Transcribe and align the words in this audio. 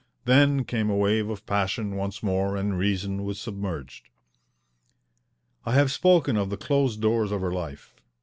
Then 0.25 0.63
came 0.65 0.89
a 0.89 0.95
wave 0.95 1.29
of 1.29 1.45
passion 1.45 1.95
once 1.95 2.23
more 2.23 2.55
and 2.57 2.75
reason 2.75 3.23
was 3.23 3.39
submerged. 3.39 4.09
I 5.63 5.73
have 5.75 5.91
spoken 5.91 6.35
of 6.37 6.49
the 6.49 6.57
closed 6.57 7.01
doors 7.01 7.31
of 7.31 7.41
her 7.41 7.53
life. 7.53 7.93